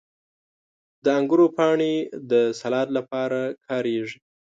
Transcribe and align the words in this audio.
•د 1.03 1.05
انګورو 1.17 1.45
پاڼې 1.57 1.93
د 2.31 2.33
سالاد 2.59 2.87
لپاره 2.97 3.39
کارېږي. 3.67 4.17